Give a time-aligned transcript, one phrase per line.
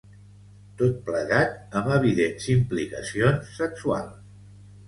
[0.79, 4.37] Tot plegat amb evidents implicacions sexuals.